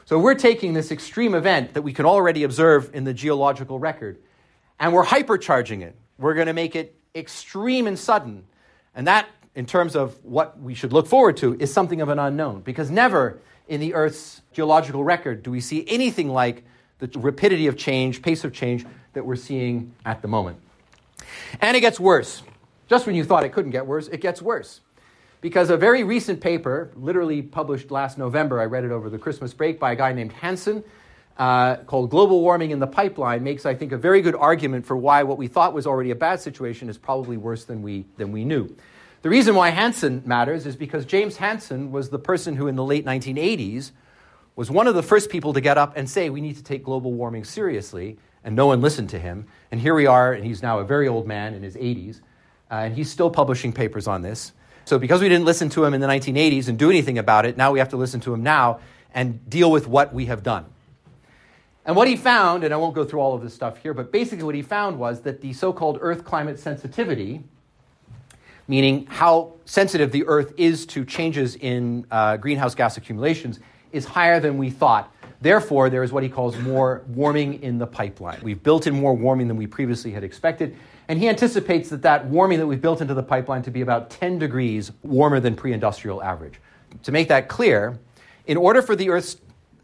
[0.05, 4.19] So we're taking this extreme event that we can already observe in the geological record,
[4.79, 5.97] and we're hypercharging it.
[6.19, 8.45] We're going to make it extreme and sudden.
[8.95, 12.19] And that, in terms of what we should look forward to, is something of an
[12.19, 16.65] unknown, because never in the Earth's geological record do we see anything like
[16.99, 20.59] the rapidity of change, pace of change that we're seeing at the moment.
[21.61, 22.43] And it gets worse.
[22.89, 24.81] Just when you thought it couldn't get worse, it gets worse.
[25.41, 29.53] Because a very recent paper, literally published last November, I read it over the Christmas
[29.53, 30.83] break by a guy named Hansen,
[31.37, 34.97] uh, called Global Warming in the Pipeline, makes, I think, a very good argument for
[34.97, 38.33] why what we thought was already a bad situation is probably worse than we, than
[38.33, 38.75] we knew.
[39.23, 42.85] The reason why Hansen matters is because James Hansen was the person who, in the
[42.85, 43.91] late 1980s,
[44.57, 46.85] was one of the first people to get up and say we need to take
[46.85, 49.47] global warming seriously, and no one listened to him.
[49.71, 52.21] And here we are, and he's now a very old man in his 80s,
[52.71, 54.53] uh, and he's still publishing papers on this.
[54.85, 57.57] So, because we didn't listen to him in the 1980s and do anything about it,
[57.57, 58.81] now we have to listen to him now
[59.15, 60.67] and deal with what we have done.
[61.87, 64.13] And what he found, and I won't go through all of this stuff here, but
[64.13, 67.43] basically what he found was that the so called Earth climate sensitivity,
[68.69, 73.61] meaning how sensitive the Earth is to changes in uh, greenhouse gas accumulations,
[73.95, 75.11] is higher than we thought.
[75.41, 78.41] Therefore, there is what he calls more warming in the pipeline.
[78.43, 80.77] We've built in more warming than we previously had expected.
[81.09, 84.11] And he anticipates that that warming that we've built into the pipeline to be about
[84.11, 86.55] 10 degrees warmer than pre industrial average.
[87.03, 87.99] To make that clear,
[88.47, 89.37] in order for the Earth's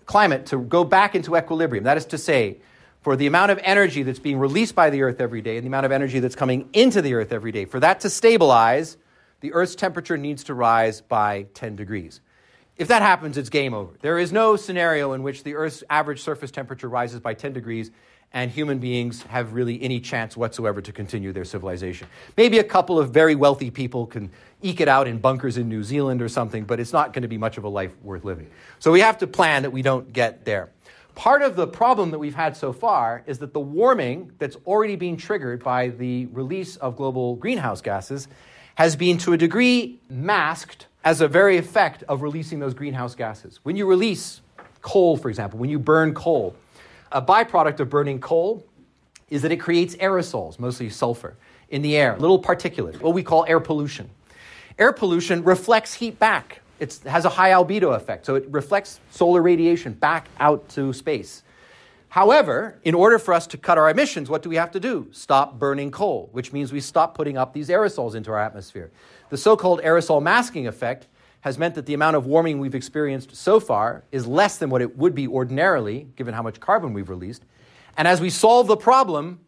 [0.07, 2.59] climate to go back into equilibrium, that is to say,
[3.03, 5.68] for the amount of energy that's being released by the Earth every day and the
[5.68, 8.96] amount of energy that's coming into the Earth every day, for that to stabilize,
[9.40, 12.20] the Earth's temperature needs to rise by 10 degrees.
[12.81, 13.93] If that happens, it's game over.
[14.01, 17.90] There is no scenario in which the Earth's average surface temperature rises by 10 degrees
[18.33, 22.09] and human beings have really any chance whatsoever to continue their civilization.
[22.38, 24.31] Maybe a couple of very wealthy people can
[24.62, 27.29] eke it out in bunkers in New Zealand or something, but it's not going to
[27.29, 28.49] be much of a life worth living.
[28.79, 30.71] So we have to plan that we don't get there.
[31.14, 34.97] Part of the problem that we've had so far is that the warming that's already
[34.97, 38.27] being triggered by the release of global greenhouse gases
[38.77, 43.61] has been to a degree masked as a very effect of releasing those greenhouse gases.
[43.63, 44.41] When you release
[44.83, 46.55] coal, for example, when you burn coal,
[47.13, 48.67] a byproduct of burning coal
[49.29, 51.37] is that it creates aerosols, mostly sulfur,
[51.71, 54.11] in the air, little particulates, what we call air pollution.
[54.79, 56.61] Air pollution reflects heat back.
[56.79, 61.43] It has a high albedo effect, so it reflects solar radiation back out to space.
[62.09, 65.07] However, in order for us to cut our emissions, what do we have to do?
[65.13, 68.91] Stop burning coal, which means we stop putting up these aerosols into our atmosphere.
[69.31, 71.07] The so called aerosol masking effect
[71.40, 74.83] has meant that the amount of warming we've experienced so far is less than what
[74.83, 77.45] it would be ordinarily, given how much carbon we've released.
[77.97, 79.40] And as we solve the problem,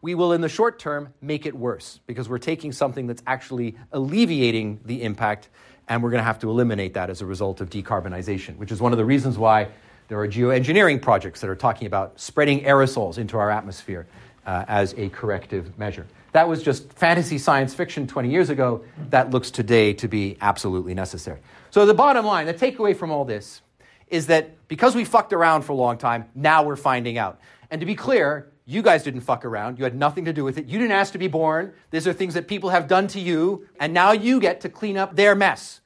[0.00, 3.76] we will, in the short term, make it worse because we're taking something that's actually
[3.92, 5.48] alleviating the impact,
[5.88, 8.80] and we're going to have to eliminate that as a result of decarbonization, which is
[8.80, 9.68] one of the reasons why
[10.08, 14.06] there are geoengineering projects that are talking about spreading aerosols into our atmosphere
[14.46, 16.06] uh, as a corrective measure.
[16.32, 18.84] That was just fantasy science fiction 20 years ago.
[19.10, 21.40] That looks today to be absolutely necessary.
[21.70, 23.62] So, the bottom line, the takeaway from all this
[24.08, 27.40] is that because we fucked around for a long time, now we're finding out.
[27.70, 29.78] And to be clear, you guys didn't fuck around.
[29.78, 30.66] You had nothing to do with it.
[30.66, 31.72] You didn't ask to be born.
[31.90, 34.96] These are things that people have done to you, and now you get to clean
[34.96, 35.80] up their mess.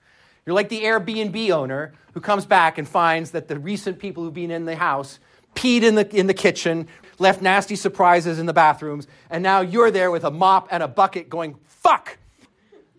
[0.47, 4.33] You're like the Airbnb owner who comes back and finds that the recent people who've
[4.33, 5.19] been in the house
[5.55, 6.89] peed in the, in the kitchen,
[7.19, 10.89] left nasty surprises in the bathrooms, and now you're there with a mop and a
[10.89, 12.19] bucket going, fuck!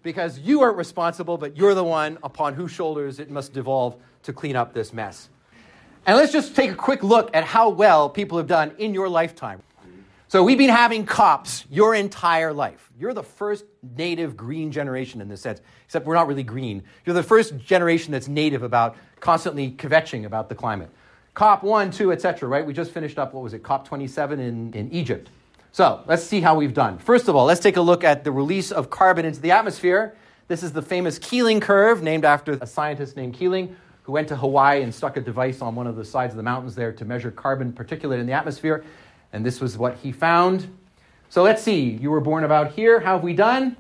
[0.02, 4.34] Because you aren't responsible, but you're the one upon whose shoulders it must devolve to
[4.34, 5.30] clean up this mess.
[6.06, 9.10] And let's just take a quick look at how well people have done in your
[9.10, 9.62] lifetime.
[10.28, 12.92] So, we've been having cops your entire life.
[13.00, 16.84] You're the first native green generation in this sense, except we're not really green.
[17.04, 20.92] You're the first generation that's native about constantly kvetching about the climate.
[21.40, 22.66] COP 1, 2, etc., right?
[22.66, 25.30] We just finished up, what was it, COP 27 in, in Egypt.
[25.72, 26.98] So let's see how we've done.
[26.98, 30.18] First of all, let's take a look at the release of carbon into the atmosphere.
[30.50, 33.74] This is the famous Keeling curve, named after a scientist named Keeling,
[34.04, 36.44] who went to Hawaii and stuck a device on one of the sides of the
[36.44, 38.84] mountains there to measure carbon particulate in the atmosphere.
[39.32, 40.68] And this was what he found.
[41.30, 41.92] So let's see.
[41.92, 43.00] You were born about here.
[43.00, 43.78] How have we done?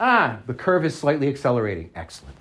[0.00, 1.90] Ah, the curve is slightly accelerating.
[1.94, 2.34] Excellent.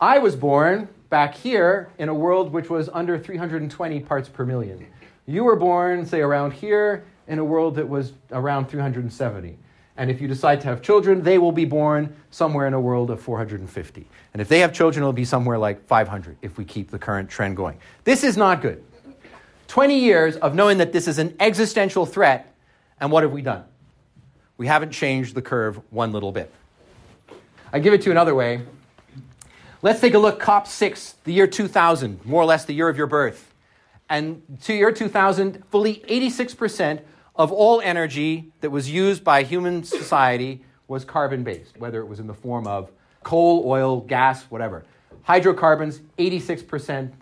[0.00, 4.86] I was born back here in a world which was under 320 parts per million.
[5.26, 9.58] You were born, say, around here in a world that was around 370.
[9.96, 13.10] And if you decide to have children, they will be born somewhere in a world
[13.10, 14.06] of 450.
[14.32, 17.28] And if they have children, it'll be somewhere like 500 if we keep the current
[17.28, 17.78] trend going.
[18.04, 18.84] This is not good.
[19.66, 22.54] 20 years of knowing that this is an existential threat,
[23.00, 23.64] and what have we done?
[24.56, 26.52] We haven't changed the curve one little bit.
[27.72, 28.62] I give it to you another way.
[29.80, 33.06] Let's take a look, COP6, the year 2000, more or less the year of your
[33.06, 33.54] birth.
[34.10, 37.00] And to year 2000, fully 86%
[37.36, 42.18] of all energy that was used by human society was carbon based, whether it was
[42.18, 42.90] in the form of
[43.22, 44.84] coal, oil, gas, whatever.
[45.22, 47.12] Hydrocarbons, 86%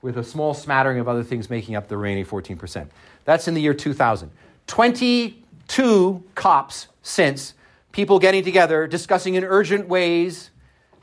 [0.00, 2.88] with a small smattering of other things making up the remaining 14%.
[3.26, 4.30] That's in the year 2000.
[4.68, 7.52] 22 COPs since,
[7.92, 10.50] people getting together, discussing in urgent ways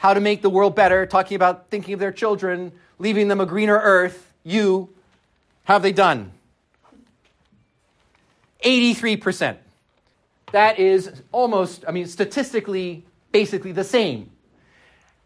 [0.03, 3.45] how to make the world better, talking about thinking of their children, leaving them a
[3.45, 4.33] greener earth.
[4.43, 4.89] You,
[5.63, 6.33] have they done?
[8.65, 9.55] 83%.
[10.51, 14.29] That is almost, I mean, statistically, basically the same.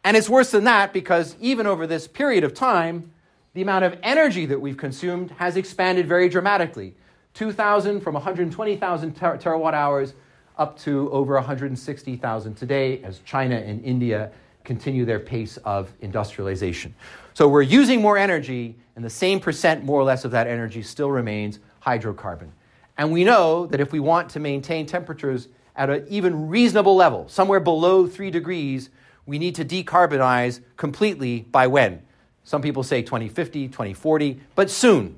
[0.04, 3.12] And it's worse than that because even over this period of time,
[3.56, 6.94] the amount of energy that we've consumed has expanded very dramatically.
[7.34, 10.14] 2,000 from 120,000 ter- terawatt hours
[10.56, 14.32] up to over 160,000 today as China and India
[14.68, 16.94] continue their pace of industrialization.
[17.34, 20.84] So we're using more energy, and the same percent, more or less, of that energy
[20.84, 22.50] still remains hydrocarbon.
[22.98, 27.30] And we know that if we want to maintain temperatures at an even reasonable level,
[27.30, 28.90] somewhere below three degrees,
[29.26, 32.02] we need to decarbonize completely by when?
[32.44, 35.16] Some people say 2050, 2040, but soon,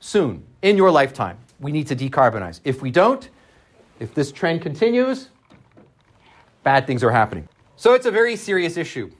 [0.00, 2.60] soon, in your lifetime, we need to decarbonize.
[2.64, 3.28] If we don't,
[4.00, 5.28] if this trend continues,
[6.64, 7.48] bad things are happening.
[7.80, 9.10] So it's a very serious issue.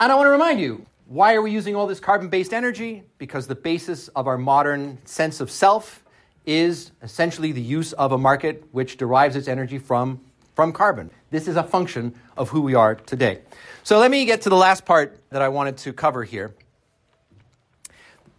[0.00, 3.02] And I want to remind you why are we using all this carbon based energy?
[3.18, 6.02] Because the basis of our modern sense of self
[6.46, 10.18] is essentially the use of a market which derives its energy from,
[10.54, 11.10] from carbon.
[11.30, 13.40] This is a function of who we are today.
[13.82, 16.54] So let me get to the last part that I wanted to cover here.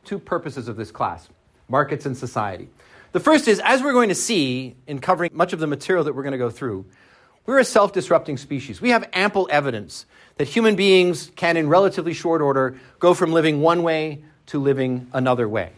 [0.06, 1.30] Two purposes of this class
[1.70, 2.68] markets and society.
[3.12, 6.16] The first is, as we're going to see in covering much of the material that
[6.16, 6.86] we're going to go through,
[7.46, 8.82] we're a self disrupting species.
[8.82, 10.06] We have ample evidence
[10.38, 15.08] that human beings can, in relatively short order, go from living one way to living
[15.14, 15.72] another way.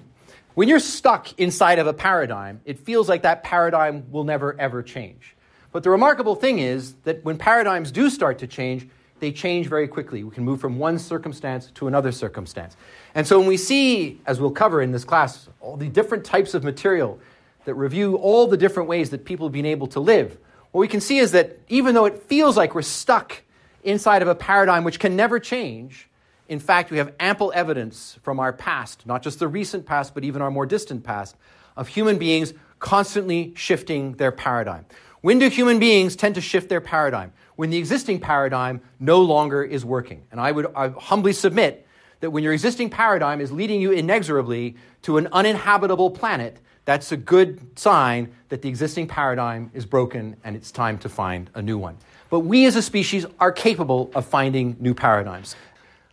[0.55, 4.83] When you're stuck inside of a paradigm, it feels like that paradigm will never, ever
[4.83, 5.35] change.
[5.71, 8.87] But the remarkable thing is that when paradigms do start to change,
[9.19, 10.23] they change very quickly.
[10.23, 12.77] We can move from one circumstance to another circumstance.
[13.15, 16.53] And so when we see, as we'll cover in this class, all the different types
[16.53, 17.19] of material
[17.65, 20.37] that review all the different ways that people have been able to live,
[20.73, 23.43] what we can see is that even though it feels like we're stuck
[23.83, 26.09] inside of a paradigm which can never change,
[26.49, 30.23] in fact, we have ample evidence from our past, not just the recent past, but
[30.23, 31.37] even our more distant past,
[31.77, 34.85] of human beings constantly shifting their paradigm.
[35.21, 37.33] When do human beings tend to shift their paradigm?
[37.55, 40.23] When the existing paradigm no longer is working.
[40.31, 41.87] And I would I humbly submit
[42.21, 47.17] that when your existing paradigm is leading you inexorably to an uninhabitable planet, that's a
[47.17, 51.77] good sign that the existing paradigm is broken and it's time to find a new
[51.77, 51.97] one.
[52.29, 55.55] But we as a species are capable of finding new paradigms.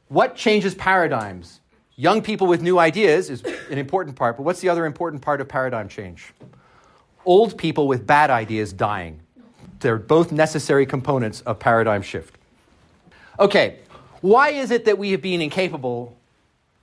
[0.08, 1.60] What changes paradigms?
[1.96, 5.40] Young people with new ideas is an important part, but what's the other important part
[5.40, 6.32] of paradigm change?
[7.24, 9.20] Old people with bad ideas dying.
[9.80, 12.36] They're both necessary components of paradigm shift.
[13.38, 13.78] Okay,
[14.20, 16.16] why is it that we have been incapable,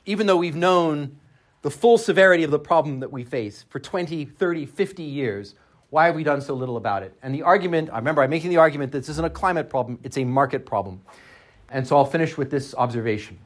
[0.05, 1.17] even though we've known
[1.61, 5.55] the full severity of the problem that we face for 20, 30, 50 years?
[5.89, 7.13] Why have we done so little about it?
[7.23, 9.99] And the argument, I remember I'm making the argument that this isn't a climate problem,
[10.03, 11.01] it's a market problem.
[11.69, 13.37] And so I'll finish with this observation.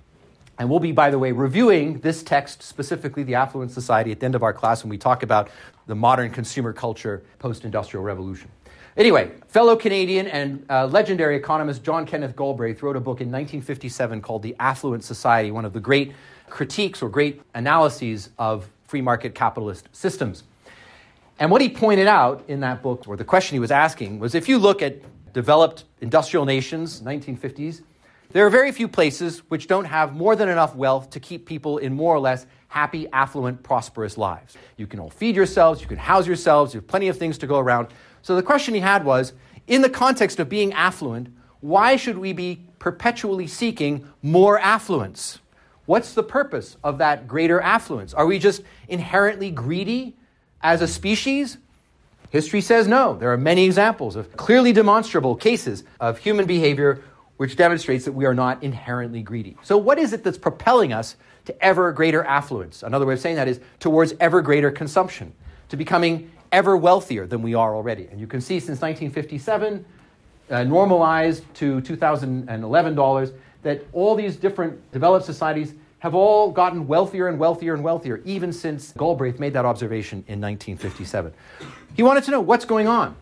[0.60, 4.26] And we'll be, by the way, reviewing this text, specifically the Affluent Society, at the
[4.26, 5.50] end of our class when we talk about
[5.88, 8.50] the modern consumer culture post industrial revolution.
[8.98, 14.22] Anyway, fellow Canadian and uh, legendary economist John Kenneth Galbraith wrote a book in 1957
[14.22, 16.12] called The Affluent Society, one of the great
[16.52, 20.44] critiques or great analyses of free market capitalist systems.
[21.40, 24.36] And what he pointed out in that book, or the question he was asking, was
[24.36, 24.98] if you look at
[25.34, 27.82] developed industrial nations, 1950s,
[28.32, 31.80] there are very few places which don't have more than enough wealth to keep people
[31.80, 34.56] in more or less happy, affluent, prosperous lives.
[34.78, 37.48] You can all feed yourselves, you can house yourselves, you have plenty of things to
[37.48, 37.88] go around.
[38.22, 39.34] So the question he had was
[39.68, 41.28] in the context of being affluent,
[41.60, 45.40] why should we be perpetually seeking more affluence?
[45.86, 48.14] What's the purpose of that greater affluence?
[48.14, 50.16] Are we just inherently greedy
[50.62, 51.58] as a species?
[52.30, 53.16] History says no.
[53.16, 57.02] There are many examples of clearly demonstrable cases of human behavior
[57.42, 59.58] which demonstrates that we are not inherently greedy.
[59.64, 61.16] So, what is it that's propelling us
[61.46, 62.84] to ever greater affluence?
[62.84, 65.34] Another way of saying that is towards ever greater consumption,
[65.70, 68.08] to becoming ever wealthier than we are already.
[68.12, 69.84] And you can see since 1957,
[70.52, 73.32] uh, normalized to 2011 dollars,
[73.64, 78.52] that all these different developed societies have all gotten wealthier and wealthier and wealthier, even
[78.52, 81.32] since Galbraith made that observation in 1957.
[81.96, 83.16] He wanted to know what's going on.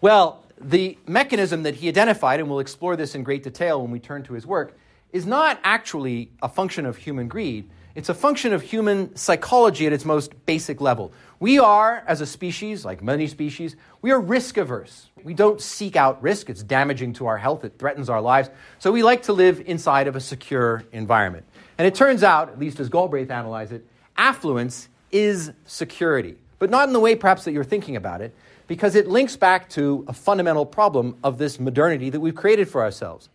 [0.00, 3.98] Well, the mechanism that he identified, and we'll explore this in great detail when we
[3.98, 4.76] turn to his work,
[5.12, 7.68] is not actually a function of human greed.
[7.94, 11.12] It's a function of human psychology at its most basic level.
[11.38, 15.10] We are, as a species, like many species, we are risk averse.
[15.22, 16.50] We don't seek out risk.
[16.50, 18.50] It's damaging to our health, it threatens our lives.
[18.80, 21.46] So we like to live inside of a secure environment.
[21.78, 23.86] And it turns out, at least as Galbraith analyzed it,
[24.16, 28.34] affluence is security, but not in the way perhaps that you're thinking about it,
[28.66, 32.82] because it links back to a fundamental problem of this modernity that we've created for
[32.82, 33.28] ourselves.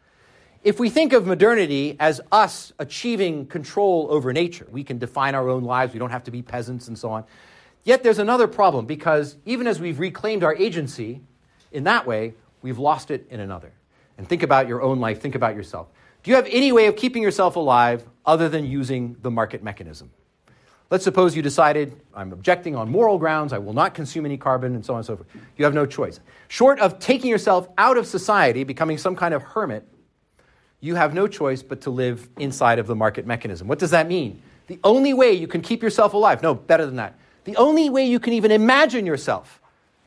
[0.61, 5.47] If we think of modernity as us achieving control over nature, we can define our
[5.47, 7.23] own lives, we don't have to be peasants and so on.
[7.85, 11.21] Yet there's another problem because even as we've reclaimed our agency
[11.71, 13.71] in that way, we've lost it in another.
[14.17, 15.87] And think about your own life, think about yourself.
[16.23, 20.11] Do you have any way of keeping yourself alive other than using the market mechanism?
[20.89, 24.75] Let's suppose you decided, I'm objecting on moral grounds, I will not consume any carbon,
[24.75, 25.27] and so on and so forth.
[25.55, 26.19] You have no choice.
[26.49, 29.87] Short of taking yourself out of society, becoming some kind of hermit,
[30.79, 33.67] you have no choice but to live inside of the market mechanism.
[33.67, 34.41] What does that mean?
[34.67, 38.05] The only way you can keep yourself alive, no, better than that, the only way
[38.05, 39.61] you can even imagine yourself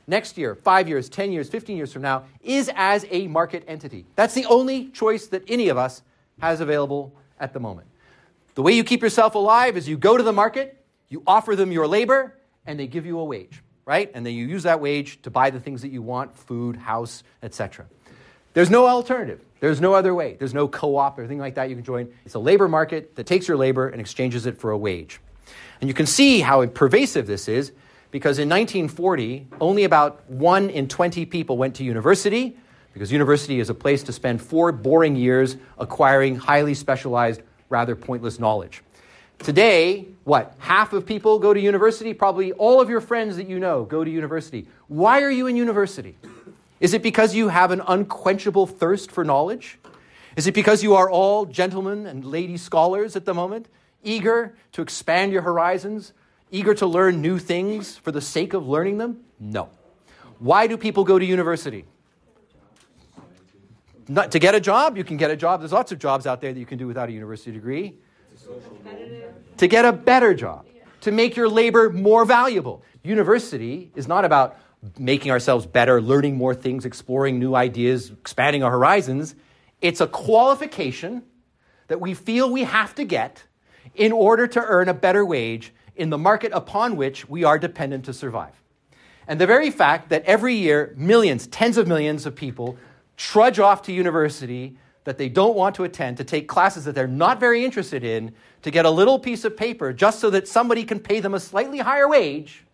[0.07, 4.07] next year, five years, 10 years, 15 years from now, is as a market entity.
[4.17, 6.03] That's the only choice that any of us
[6.41, 7.89] has available at the moment.
[8.55, 11.73] The way you keep yourself alive is you go to the market, you offer them
[11.73, 14.11] your labor, and they give you a wage, right?
[14.15, 17.23] And then you use that wage to buy the things that you want food, house,
[17.43, 17.87] etc.
[18.55, 19.41] There's no alternative.
[19.61, 20.37] There's no other way.
[20.39, 22.13] There's no co op or anything like that you can join.
[22.25, 25.21] It's a labor market that takes your labor and exchanges it for a wage.
[25.81, 27.73] And you can see how pervasive this is
[28.11, 32.57] because in 1940, only about 1 in 20 people went to university
[32.93, 38.39] because university is a place to spend four boring years acquiring highly specialized rather pointless
[38.39, 38.83] knowledge.
[39.39, 40.55] Today, what?
[40.59, 42.15] Half of people go to university?
[42.15, 44.69] Probably all of your friends that you know go to university.
[44.89, 46.17] Why are you in university?
[46.83, 49.79] Is it because you have an unquenchable thirst for knowledge?
[50.35, 53.69] Is it because you are all gentlemen and lady scholars at the moment,
[54.03, 56.13] eager to expand your horizons,
[56.51, 59.21] eager to learn new things for the sake of learning them?
[59.39, 59.69] No.
[60.41, 61.85] Why do people go to university?
[64.09, 65.61] Not, to get a job, you can get a job.
[65.61, 67.95] There's lots of jobs out there that you can do without a university degree.
[69.59, 70.67] To get a better job,
[71.03, 72.83] to make your labor more valuable.
[73.05, 74.57] University is not about
[74.99, 79.35] making ourselves better, learning more things, exploring new ideas, expanding our horizons.
[79.81, 81.23] It's a qualification
[81.89, 83.45] that we feel we have to get
[83.95, 88.05] in order to earn a better wage in the market upon which we are dependent
[88.07, 88.55] to survive.
[89.29, 92.77] And the very fact that every year millions, tens of millions of people
[93.17, 97.07] trudge off to university that they don't want to attend to take classes that they're
[97.07, 100.85] not very interested in to get a little piece of paper just so that somebody
[100.85, 102.65] can pay them a slightly higher wage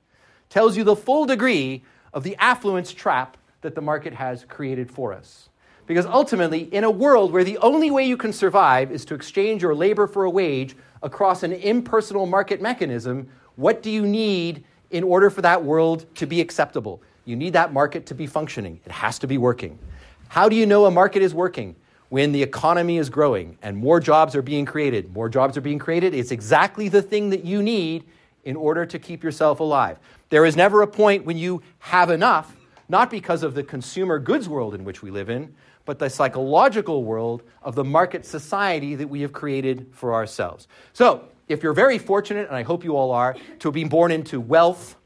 [0.48, 1.82] tells you the full degree
[2.12, 5.48] of the affluence trap that the market has created for us.
[5.86, 9.62] Because ultimately, in a world where the only way you can survive is to exchange
[9.62, 15.02] your labor for a wage across an impersonal market mechanism, what do you need in
[15.02, 17.02] order for that world to be acceptable?
[17.24, 19.78] You need that market to be functioning, it has to be working.
[20.28, 21.74] How do you know a market is working?
[22.10, 25.12] When the economy is growing and more jobs are being created.
[25.12, 26.14] More jobs are being created.
[26.14, 28.04] It's exactly the thing that you need
[28.44, 29.98] in order to keep yourself alive.
[30.30, 32.56] There is never a point when you have enough,
[32.88, 37.02] not because of the consumer goods world in which we live in, but the psychological
[37.02, 40.68] world of the market society that we have created for ourselves.
[40.92, 44.38] So, if you're very fortunate, and I hope you all are, to been born into
[44.38, 44.96] wealth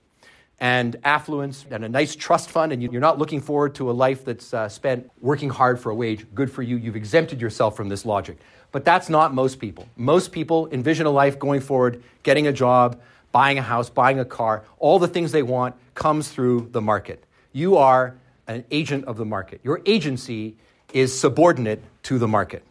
[0.59, 4.25] and affluence and a nice trust fund, and you're not looking forward to a life
[4.25, 6.77] that's uh, spent working hard for a wage, good for you.
[6.77, 8.39] You've exempted yourself from this logic.
[8.73, 9.87] But that's not most people.
[9.97, 13.01] Most people envision a life going forward, getting a job,
[13.33, 17.25] buying a house, buying a car, all the things they want comes through the market.
[17.53, 18.15] You are
[18.47, 19.61] an agent of the market.
[19.65, 20.57] Your agency
[20.93, 22.63] is subordinate to the market.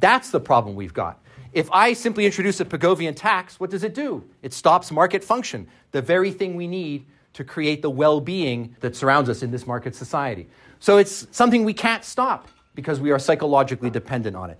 [0.00, 1.20] That's the problem we've got.
[1.52, 4.24] If I simply introduce a Pigovian tax, what does it do?
[4.42, 8.96] It stops market function, the very thing we need to create the well being that
[8.96, 10.48] surrounds us in this market society.
[10.80, 14.58] So it's something we can't stop because we are psychologically dependent on it.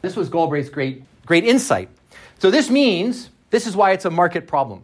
[0.00, 1.88] This was Galbraith's great, great insight.
[2.38, 4.82] So this means this is why it's a market problem.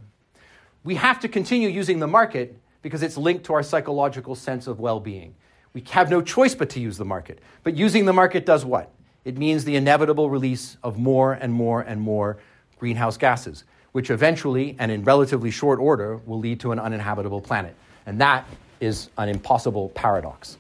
[0.89, 4.81] We have to continue using the market because it's linked to our psychological sense of
[4.81, 5.35] well being.
[5.75, 7.41] We have no choice but to use the market.
[7.63, 8.91] But using the market does what?
[9.27, 12.39] It means the inevitable release of more and more and more
[12.79, 17.75] greenhouse gases which eventually and in relatively short order will lead to an uninhabitable planet.
[18.07, 18.47] And that
[18.81, 20.57] is an impossible paradox.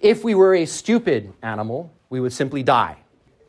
[0.00, 2.96] If we were a stupid animal, we would simply die.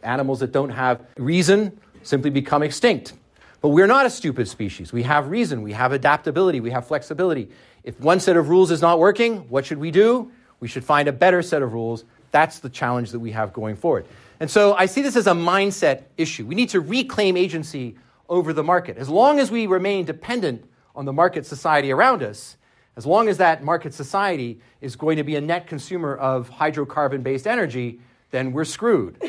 [0.04, 3.14] Animals that don't have reason simply become extinct.
[3.62, 4.92] But we're not a stupid species.
[4.92, 7.50] We have reason, we have adaptability, we have flexibility.
[7.84, 10.32] If one set of rules is not working, what should we do?
[10.60, 12.04] We should find a better set of rules.
[12.32, 14.06] That's the challenge that we have going forward.
[14.40, 16.46] And so I see this as a mindset issue.
[16.46, 17.98] We need to reclaim agency
[18.28, 18.98] over the market.
[18.98, 22.58] As long as we remain dependent on the market society around us,
[22.96, 27.22] as long as that market society is going to be a net consumer of hydrocarbon
[27.24, 28.02] based energy,
[28.32, 29.22] then we're screwed.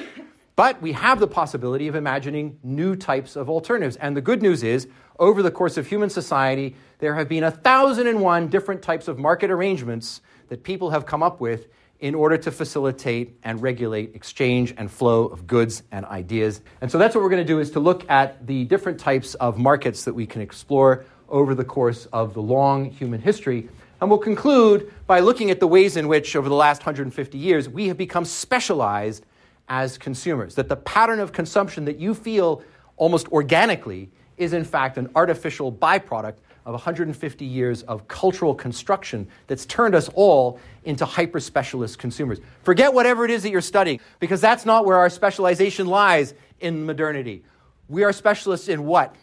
[0.55, 3.97] But we have the possibility of imagining new types of alternatives.
[3.97, 4.87] And the good news is,
[5.19, 9.09] over the course of human society, there have been a thousand and one different types
[9.09, 11.69] of market arrangements that people have come up with
[12.01, 16.61] in order to facilitate and regulate exchange and flow of goods and ideas.
[16.81, 19.35] And so that's what we're going to do is to look at the different types
[19.35, 23.69] of markets that we can explore over the course of the long human history.
[24.01, 27.69] And we'll conclude by looking at the ways in which, over the last 150 years,
[27.69, 29.25] we have become specialized
[29.69, 30.55] as consumers.
[30.55, 32.63] That the pattern of consumption that you feel
[32.97, 39.67] almost organically is, in fact, an artificial byproduct of 150 years of cultural construction that's
[39.67, 42.39] turned us all into hyper specialist consumers.
[42.63, 46.87] Forget whatever it is that you're studying, because that's not where our specialization lies in
[46.87, 47.43] modernity.
[47.89, 49.17] We are specialists in what?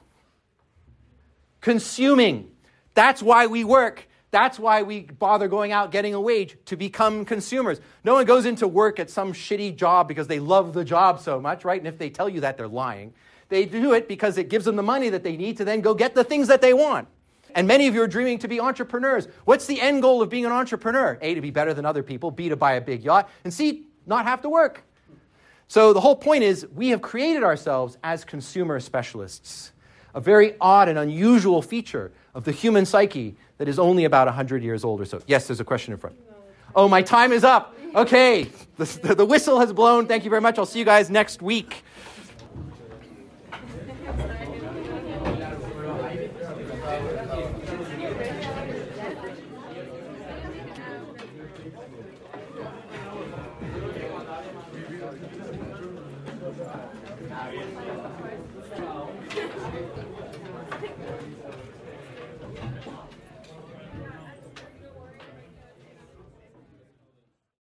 [1.62, 2.52] Consuming.
[2.94, 4.09] That's why we work.
[4.32, 7.82] That's why we bother going out getting a wage to become consumers.
[8.04, 11.42] No one goes into work at some shitty job because they love the job so
[11.42, 11.80] much, right?
[11.82, 13.14] And if they tell you that, they're lying.
[13.50, 15.96] They do it because it gives them the money that they need to then go
[15.96, 17.08] get the things that they want.
[17.56, 19.28] And many of you are dreaming to be entrepreneurs.
[19.46, 21.18] What's the end goal of being an entrepreneur?
[21.22, 23.88] A, to be better than other people, B, to buy a big yacht, and C,
[24.06, 24.84] not have to work.
[25.68, 29.72] So the whole point is we have created ourselves as consumer specialists,
[30.14, 34.64] a very odd and unusual feature of the human psyche that is only about 100
[34.64, 35.22] years old or so.
[35.28, 36.16] Yes, there's a question in front.
[36.74, 37.76] Oh, my time is up.
[37.94, 38.48] Okay,
[38.78, 40.08] the, the whistle has blown.
[40.08, 40.58] Thank you very much.
[40.58, 41.84] I'll see you guys next week.